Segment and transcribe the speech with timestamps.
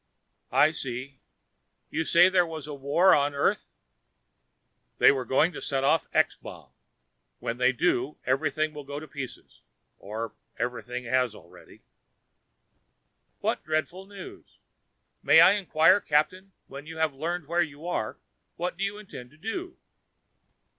[0.51, 1.19] "I see....
[1.91, 3.69] You say there was a war on Earth?"
[4.97, 6.71] "They were going to set off X Bomb;
[7.37, 9.61] when they do, everything will go to pieces.
[9.99, 11.83] Or everything has already."
[13.41, 14.57] "What dreadful news!
[15.21, 18.17] May I inquire, Captain, when you have learned where you are
[18.55, 19.77] what do you intend to do?"